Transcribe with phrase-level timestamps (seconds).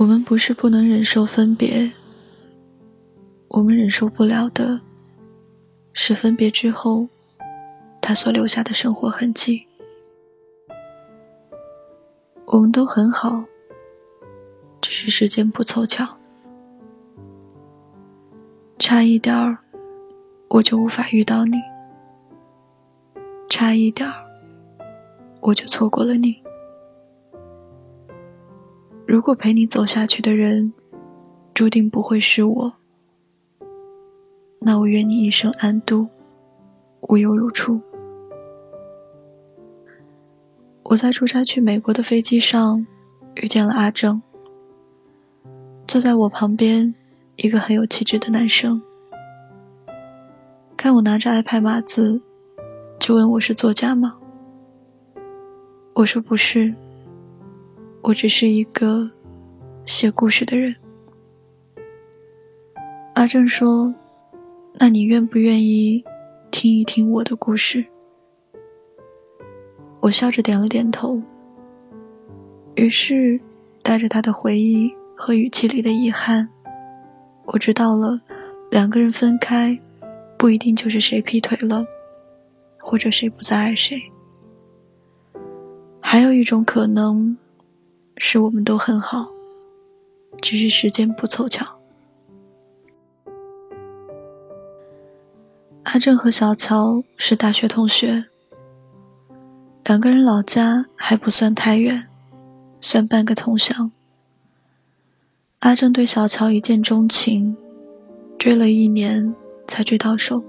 [0.00, 1.92] 我们不是不能忍受分别，
[3.48, 4.80] 我们忍受不了的
[5.92, 7.06] 是分别之后
[8.00, 9.66] 他所留下的生活痕迹。
[12.46, 13.44] 我们都很好，
[14.80, 16.16] 只是时间不凑巧，
[18.78, 19.58] 差一点儿
[20.48, 21.58] 我就无法遇到你，
[23.50, 24.14] 差一点儿
[25.40, 26.42] 我就错过了你。
[29.10, 30.72] 如果陪你走下去的人，
[31.52, 32.74] 注定不会是我，
[34.60, 36.06] 那我愿你一生安度，
[37.08, 37.80] 无忧如初。
[40.84, 42.86] 我在出差去美国的飞机上，
[43.42, 44.22] 遇见了阿正。
[45.88, 46.94] 坐在我旁边，
[47.34, 48.80] 一个很有气质的男生，
[50.76, 52.22] 看我拿着 iPad 码字，
[53.00, 54.18] 就问我是作家吗？
[55.94, 56.72] 我说不是。
[58.02, 59.10] 我只是一个
[59.84, 60.74] 写故事的人。
[63.14, 63.94] 阿正说
[64.80, 66.02] ：“那你愿不愿意
[66.50, 67.84] 听一听我的故事？”
[70.00, 71.20] 我笑着点了点头。
[72.76, 73.38] 于是，
[73.82, 76.48] 带着他的回忆和语气里的遗憾，
[77.44, 78.18] 我知道了，
[78.70, 79.78] 两个人分开，
[80.38, 81.84] 不一定就是谁劈腿了，
[82.78, 84.00] 或者谁不再爱谁，
[86.00, 87.36] 还有一种可能。
[88.32, 89.28] 是我们都很好，
[90.40, 91.66] 只是时间不凑巧。
[95.82, 98.26] 阿正和小乔是大学同学，
[99.84, 102.06] 两个人老家还不算太远，
[102.80, 103.90] 算半个同乡。
[105.58, 107.56] 阿正对小乔一见钟情，
[108.38, 109.34] 追了一年
[109.66, 110.40] 才追到手。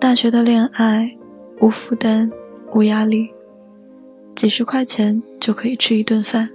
[0.00, 1.14] 大学的恋爱，
[1.60, 2.32] 无负担，
[2.72, 3.30] 无压力。
[4.40, 6.48] 几十块钱就可以吃一顿饭，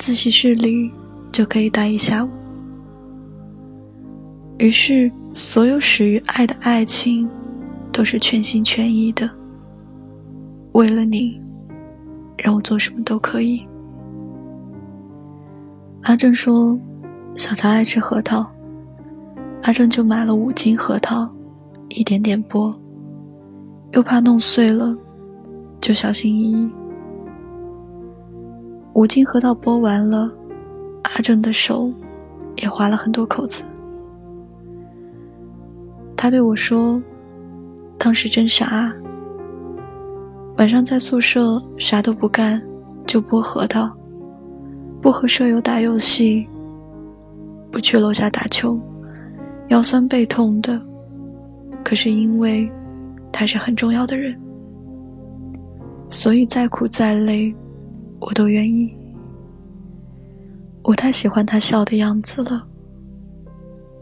[0.00, 0.90] 自习室里
[1.30, 2.28] 就可以待一下午。
[4.58, 7.30] 于是，所有始于爱的爱情，
[7.92, 9.30] 都是全心全意的。
[10.72, 11.40] 为了你，
[12.36, 13.62] 让我做什么都可以。
[16.02, 16.76] 阿正说，
[17.36, 18.44] 小乔爱吃核桃，
[19.62, 21.32] 阿正就买了五斤核桃，
[21.90, 22.76] 一点点剥，
[23.92, 24.98] 又怕弄碎了。
[25.86, 26.68] 就小心翼翼。
[28.94, 30.28] 五斤核桃剥完了，
[31.04, 31.92] 阿正的手
[32.56, 33.62] 也划了很多口子。
[36.16, 37.00] 他对我说
[37.96, 38.92] ：“当时真傻，
[40.56, 42.60] 晚上在宿舍啥都不干，
[43.06, 43.88] 就剥核桃，
[45.00, 46.48] 不和舍友打游戏，
[47.70, 48.76] 不去楼下打球，
[49.68, 50.82] 腰酸背痛的。
[51.84, 52.68] 可是因为
[53.30, 54.36] 他是很重要的人。”
[56.08, 57.54] 所以再苦再累，
[58.20, 58.94] 我都愿意。
[60.82, 62.66] 我太喜欢他笑的样子了。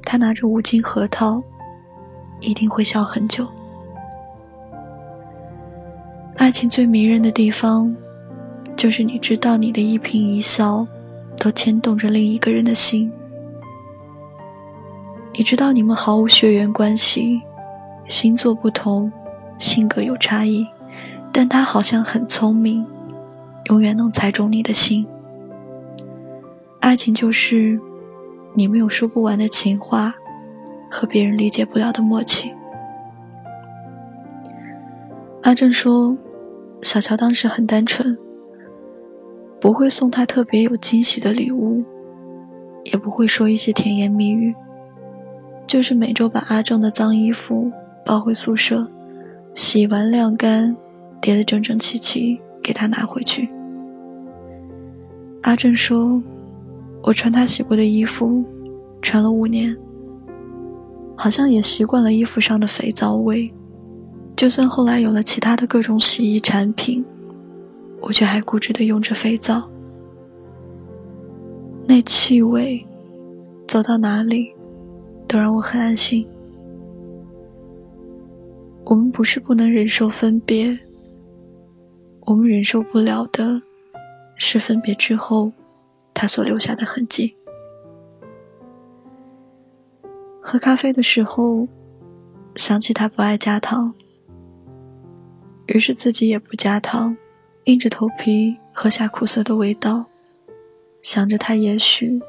[0.03, 1.43] 他拿着五斤核桃，
[2.41, 3.49] 一定会笑很久。
[6.37, 7.95] 爱情最迷人的地方，
[8.77, 10.87] 就是你知道你的一颦一笑，
[11.39, 13.11] 都牵动着另一个人的心。
[15.33, 17.41] 你知道你们毫无血缘关系，
[18.09, 19.11] 星座不同，
[19.59, 20.67] 性格有差异。
[21.37, 22.87] 但他好像很聪明，
[23.65, 25.05] 永远能猜中你的心。
[26.79, 27.81] 爱情就是
[28.55, 30.15] 你们有说不完的情话，
[30.89, 32.55] 和别人理解不了的默契。
[35.43, 36.17] 阿正说，
[36.83, 38.17] 小乔当时很单纯，
[39.61, 41.85] 不会送他特别有惊喜的礼物，
[42.85, 44.55] 也不会说一些甜言蜜语，
[45.67, 47.73] 就是每周把阿正的脏衣服
[48.07, 48.87] 抱回宿舍，
[49.53, 50.77] 洗完晾干。
[51.25, 53.49] 叠得整整齐齐，给他拿回去。
[55.41, 56.23] 阿正说
[57.03, 58.45] ：“我穿他洗过的衣服，
[59.01, 59.75] 穿了五年，
[61.17, 63.51] 好像也习惯了衣服上的肥皂味。
[64.37, 67.03] 就算后来有了其他的各种洗衣产品，
[68.03, 69.67] 我却还固执地用着肥皂。
[71.87, 72.85] 那气味，
[73.67, 74.53] 走到哪里，
[75.27, 76.27] 都让我很安心。
[78.85, 80.79] 我们不是不能忍受分别。”
[82.27, 83.61] 我们忍受不了的，
[84.37, 85.53] 是分别之后
[86.15, 87.37] 他所留下的痕迹。
[90.41, 91.69] 喝咖啡的时候，
[92.57, 93.95] 想起他不爱加糖，
[95.67, 97.17] 于是自己也不加糖，
[97.65, 100.07] 硬着头皮喝下苦涩的味道，
[101.03, 102.21] 想着他也许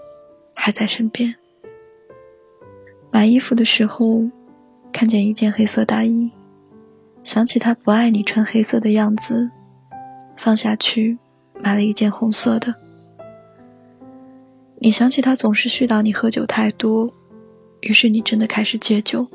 [0.54, 1.36] 还在身边。
[3.12, 4.24] 买衣服的时候，
[4.92, 6.32] 看见一件黑色大衣，
[7.24, 9.52] 想起他不爱你穿黑色的样子。
[10.36, 11.18] 放下去，
[11.62, 12.76] 买了一件红色的。
[14.80, 17.12] 你想起他总是絮叨你喝酒太多，
[17.82, 19.28] 于是你真的开始戒酒。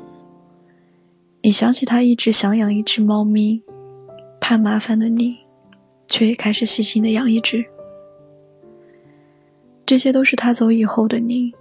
[1.41, 3.63] 你想起他一直想养一只猫咪，
[4.39, 5.39] 怕麻烦的你，
[6.07, 7.65] 却也开始细心的养一只。
[9.85, 11.51] 这些都是他走以后的你，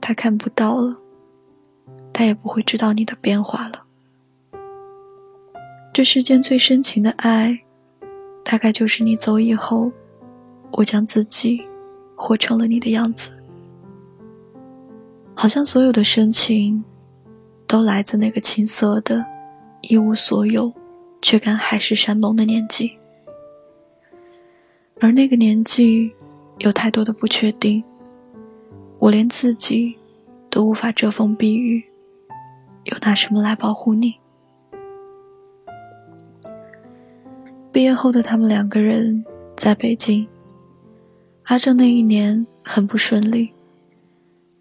[0.00, 0.96] 他看不到了，
[2.12, 3.84] 他也不会知道你的变化了。
[5.92, 7.64] 这世间最深情的爱，
[8.48, 9.92] 大概就是你走以后，
[10.72, 11.60] 我将自己
[12.16, 13.38] 活成了你的样子。
[15.34, 16.82] 好像所有的深情。
[17.66, 19.22] 都来自那个青涩的、
[19.82, 20.72] 一无所有
[21.20, 22.96] 却敢海誓山盟的年纪，
[25.00, 26.10] 而那个年纪
[26.60, 27.84] 有太多的不确定，
[28.98, 29.94] 我连自己
[30.48, 31.84] 都无法遮风避雨，
[32.84, 34.14] 又拿什么来保护你？
[37.78, 39.24] 毕业后的他们两个人
[39.56, 40.26] 在北京，
[41.44, 43.52] 阿正那一年很不顺利，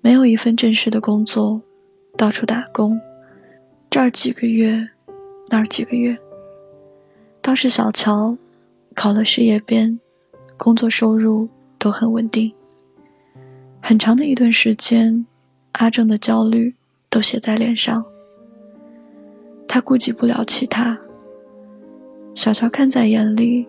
[0.01, 1.59] 没有一份正式的工作。
[2.15, 3.01] 到处打工，
[3.89, 4.89] 这儿几个月，
[5.49, 6.15] 那儿几个月。
[7.41, 8.37] 倒是小乔，
[8.93, 9.99] 考了事业编，
[10.55, 11.49] 工作收入
[11.79, 12.53] 都很稳定。
[13.81, 15.25] 很长的一段时间，
[15.71, 16.75] 阿正的焦虑
[17.09, 18.05] 都写在脸上。
[19.67, 20.99] 他顾及不了其他，
[22.37, 23.67] 小乔看在眼里。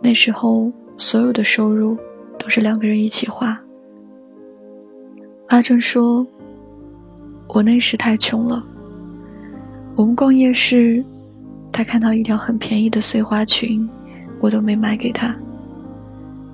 [0.00, 1.94] 那时候，所有的收入
[2.38, 3.62] 都是两个人一起花。
[5.48, 6.26] 阿正说。
[7.48, 8.64] 我那时太穷了。
[9.94, 11.04] 我们逛夜市，
[11.70, 13.86] 他看到一条很便宜的碎花裙，
[14.40, 15.36] 我都没买给他。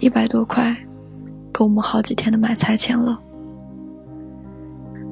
[0.01, 0.77] 一百多块，
[1.53, 3.17] 够我们好几天的买菜钱了。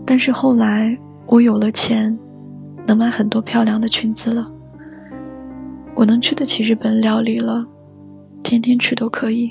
[0.04, 2.18] 但是后来我有了钱，
[2.84, 4.50] 能买很多漂亮的裙子了。
[5.96, 7.66] 我能吃得起日本料理了，
[8.42, 9.50] 天天吃都可以。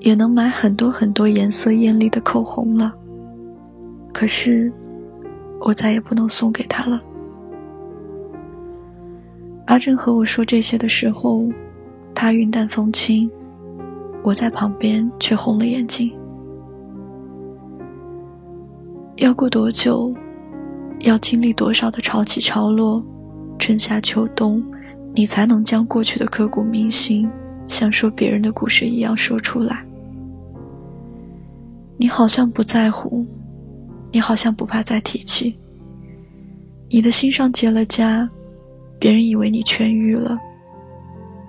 [0.00, 2.94] 也能买很多很多颜色艳丽的口红了。
[4.12, 4.72] 可是，
[5.60, 7.02] 我再也不能送给他了。
[9.66, 11.46] 阿珍和我说这些的时候，
[12.14, 13.30] 他云淡风轻，
[14.22, 16.10] 我在旁边却红了眼睛。
[19.16, 20.10] 要过多久，
[21.00, 23.04] 要经历多少的潮起潮落，
[23.58, 24.62] 春夏秋冬，
[25.16, 27.28] 你才能将过去的刻骨铭心，
[27.66, 29.84] 像说别人的故事一样说出来？
[31.96, 33.26] 你好像不在乎。
[34.12, 35.54] 你好像不怕再提起，
[36.88, 38.26] 你的心上结了痂，
[38.98, 40.38] 别人以为你痊愈了，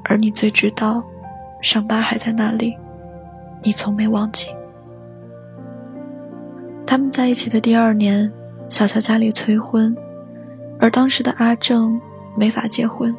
[0.03, 1.01] 而你最知道，
[1.61, 2.75] 伤疤还在那里，
[3.63, 4.49] 你从没忘记。
[6.85, 8.29] 他们在一起的第二年，
[8.67, 9.95] 小乔家里催婚，
[10.77, 12.01] 而当时的阿正
[12.35, 13.15] 没法结婚，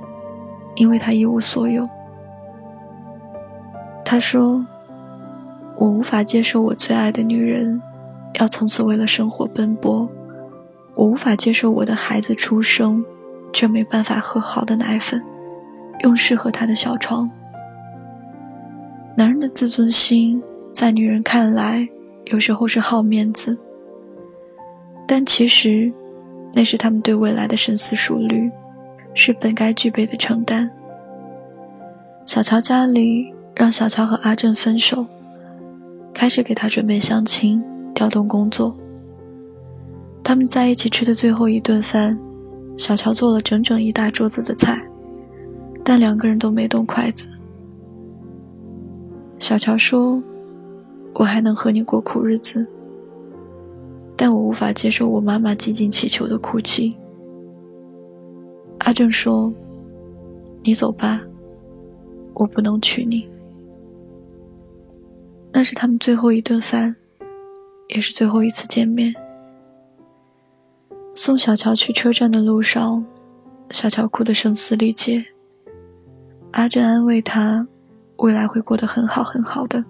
[0.78, 1.86] 因为他一无所有。
[4.04, 4.64] 他说
[5.76, 7.82] ：“我无法接受我最爱的女人。”
[8.40, 10.08] 要从此为了生活奔波，
[10.94, 13.04] 我无法接受我的孩子出生，
[13.52, 15.20] 却没办法喝好的奶粉，
[16.04, 17.28] 用适合他的小床。
[19.16, 20.40] 男人的自尊心，
[20.72, 21.88] 在女人看来，
[22.26, 23.58] 有时候是好面子，
[25.04, 25.90] 但其实，
[26.52, 28.48] 那是他们对未来的深思熟虑，
[29.14, 30.70] 是本该具备的承担。
[32.28, 35.06] 小乔家里让小乔和阿正分手，
[36.12, 37.64] 开始给他准备相亲。
[37.94, 38.74] 调动工作，
[40.22, 42.18] 他们在一起吃的最后一顿饭，
[42.76, 44.86] 小乔做了整整一大桌子的菜，
[45.82, 47.28] 但两个人都没动筷子。
[49.38, 50.22] 小乔说
[51.14, 52.68] ：“我还能和你过苦日子，
[54.18, 56.94] 但我无法接受我妈妈几近乞求的哭泣。”
[58.80, 59.50] 阿正说
[60.62, 61.22] ：“你走吧，
[62.38, 63.28] 我不能娶你。”
[65.52, 66.96] 那是他们最后一顿饭。
[67.88, 69.14] 也是最后一次见面。
[71.14, 73.02] 送小乔去车站的路上，
[73.70, 75.24] 小乔哭得声嘶力竭。
[76.50, 77.66] 阿珍安慰她，
[78.18, 79.82] 未来会过得很好很好的。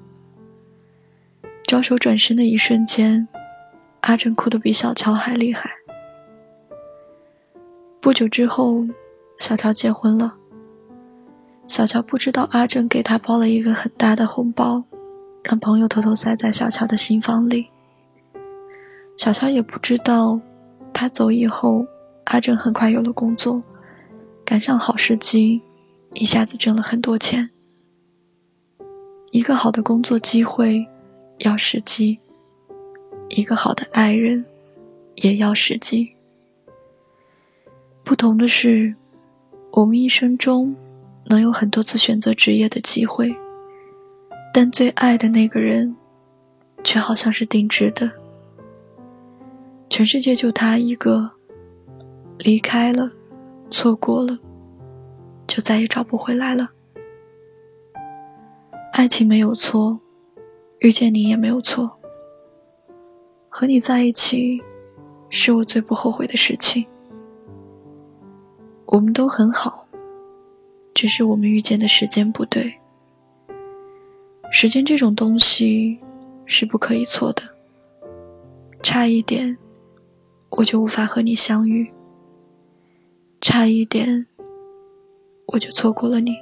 [1.67, 3.27] 招手转身的一瞬间，
[4.03, 5.69] 阿珍哭得比小乔还厉害。
[8.01, 8.87] 不久之后，
[9.41, 10.39] 小乔结婚了。
[11.69, 14.83] 小乔不知道阿珍给他包了一个很大的红包，
[15.45, 17.69] 让朋友偷偷塞在小乔的新房里。
[19.19, 20.41] 小乔也不知道，
[20.95, 21.85] 他走以后，
[22.25, 23.63] 阿正很快有了工作，
[24.47, 25.61] 赶上好时机，
[26.15, 27.51] 一下子挣了很多钱。
[29.31, 30.87] 一个好的工作机会
[31.41, 32.19] 要时机，
[33.29, 34.47] 一个好的爱人
[35.17, 36.11] 也要时机。
[38.03, 38.95] 不同的是，
[39.73, 40.75] 我们一生中
[41.29, 43.35] 能有很多次选择职业的机会，
[44.53, 45.97] 但最爱的那个人，
[46.85, 48.11] 却好像是定制的。
[49.91, 51.33] 全世界就他一个，
[52.39, 53.11] 离开了，
[53.71, 54.39] 错过了，
[55.47, 56.71] 就再也找不回来了。
[58.93, 60.01] 爱情没有错，
[60.81, 61.99] 遇见你也没有错。
[63.49, 64.63] 和你在一起，
[65.31, 66.87] 是我最不后悔的事情。
[68.87, 69.88] 我们都很好，
[71.01, 72.77] 只是我们遇见的时间不对。
[74.51, 75.97] 时间这种东西
[76.45, 77.43] 是不可以错的，
[78.83, 79.57] 差一点，
[80.51, 81.87] 我就无法和你相遇；
[83.41, 84.27] 差一点，
[85.53, 86.35] 我就错过了你。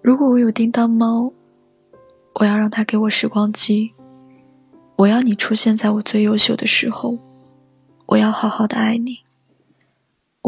[0.00, 1.30] 如果我有叮当猫，
[2.36, 3.92] 我要让它给我时光机。
[4.96, 7.18] 我要你出现在我最优秀的时候。
[8.06, 9.27] 我要好好的爱你。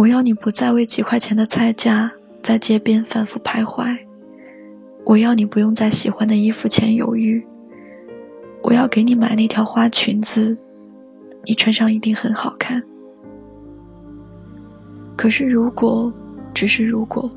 [0.01, 3.99] 我要你不再为几块钱的菜价在街边反复徘徊。
[5.05, 7.47] 我要你不用在喜欢的衣服前犹豫。
[8.63, 10.57] 我要给你买那条花裙子，
[11.45, 12.83] 你穿上一定很好看。
[15.17, 16.11] 可是如果，
[16.55, 17.31] 只是如果。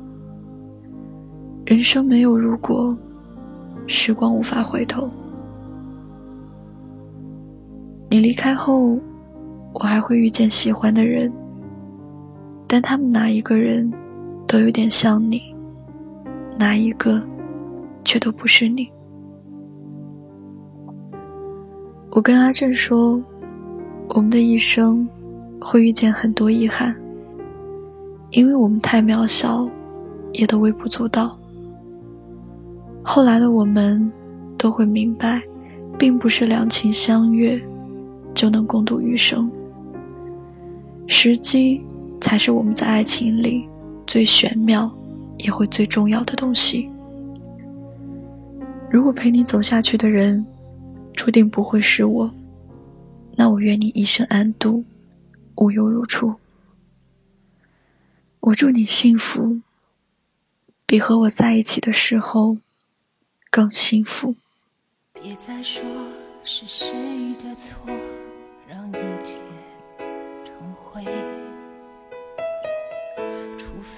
[1.66, 2.96] 人生没有如果，
[3.86, 5.10] 时光无法回头。
[8.08, 8.98] 你离开后，
[9.74, 11.30] 我还会遇见喜欢的人，
[12.66, 13.92] 但他们哪一个人，
[14.46, 15.54] 都有点像你，
[16.58, 17.22] 哪一个，
[18.04, 18.90] 却都不是你。
[22.10, 23.20] 我跟阿正说，
[24.10, 25.08] 我们的一生，
[25.60, 26.94] 会遇见很多遗憾，
[28.30, 29.68] 因为我们太渺小，
[30.32, 31.36] 也都微不足道。
[33.02, 34.10] 后来的我们
[34.56, 35.42] 都会明白，
[35.98, 37.60] 并不是两情相悦
[38.32, 39.50] 就能共度余生。
[41.06, 41.84] 时机
[42.20, 43.68] 才是我们在爱情里
[44.06, 44.90] 最玄妙
[45.38, 46.90] 也会最重要的东西。
[48.90, 50.44] 如果陪你走下去的人
[51.12, 52.30] 注定不会是我，
[53.36, 54.84] 那我愿你一生安度，
[55.56, 56.34] 无忧如初。
[58.40, 59.60] 我祝你幸福，
[60.86, 62.58] 比和我在一起的时候。
[63.50, 64.34] 更幸福。
[65.12, 65.80] 别再说
[66.42, 66.92] 是谁
[67.34, 67.88] 的错，
[68.68, 69.38] 让一切
[70.44, 71.04] 成灰。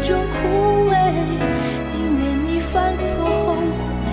[0.00, 0.94] 中枯萎，
[1.92, 4.04] 宁愿你犯错后悔，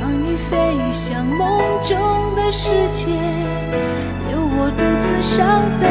[0.00, 0.52] 让你飞
[0.90, 1.96] 向梦中
[2.36, 3.10] 的世界，
[4.28, 5.82] 留我独自伤悲。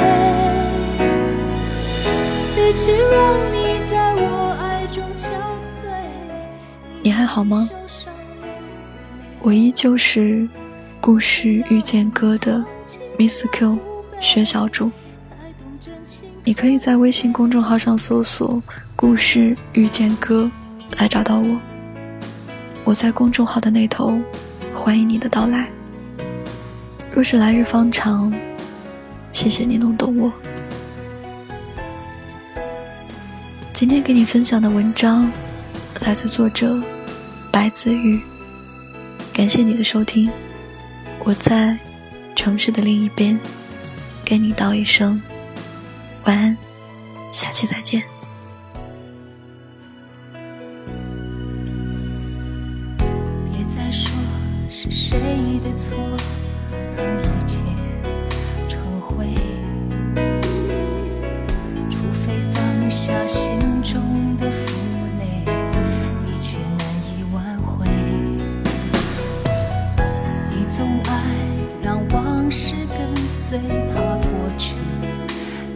[2.56, 5.28] 与其让你在我爱中憔
[5.64, 5.92] 悴。
[7.02, 7.70] 你还好吗？
[9.42, 10.48] 我依旧是
[11.02, 12.64] 故事遇见歌的
[13.20, 13.78] Miss Q
[14.20, 14.90] 薛小主。
[16.46, 18.62] 你可以在微信公众号上搜索
[18.98, 20.52] “故事遇见歌”
[21.00, 21.60] 来找到我。
[22.84, 24.20] 我在公众号的那头，
[24.76, 25.70] 欢迎你的到来。
[27.14, 28.34] 若是来日方长，
[29.32, 30.34] 谢谢你能懂我。
[33.72, 35.32] 今天给你分享的文章，
[36.02, 36.82] 来自作者。
[37.54, 38.20] 白子玉，
[39.32, 40.30] 感谢你的收听，
[41.20, 41.78] 我在
[42.36, 43.40] 城市的另一边，
[44.26, 45.22] 给你道一声
[46.26, 46.58] 晚安
[47.32, 48.02] 下期再见。
[53.52, 54.10] 别再说
[54.70, 55.20] 是谁
[55.62, 55.98] 的错
[56.96, 57.60] 让一切
[58.70, 59.26] 成灰。
[61.90, 64.74] 除非放下心中的负
[65.20, 65.44] 累
[66.26, 67.86] 一切难以挽回。
[70.50, 71.12] 你总爱
[71.82, 73.60] 让往事跟随
[73.94, 74.76] 怕过去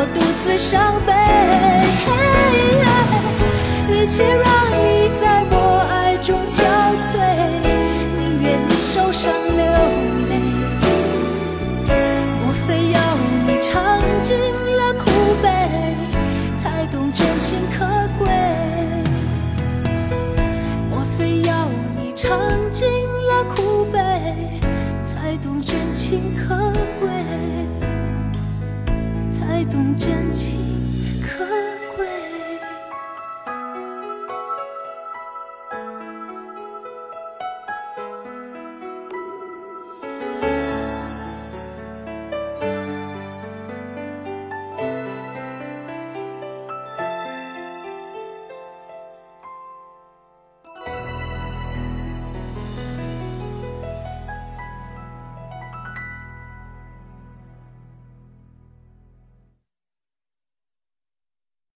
[0.00, 1.12] 我独自伤悲。
[3.90, 4.38] 与其让
[4.78, 6.62] 你在我爱中憔
[7.02, 7.18] 悴，
[8.16, 9.66] 宁愿你受伤流
[10.28, 10.32] 泪。
[12.40, 13.00] 莫非要
[13.44, 15.10] 你尝尽了苦
[15.42, 15.48] 悲，
[16.56, 17.84] 才懂真情可
[18.20, 18.30] 贵？
[20.88, 22.38] 莫非要你尝
[22.72, 23.98] 尽了苦悲，
[25.04, 26.54] 才懂真情可
[29.98, 30.67] 真情。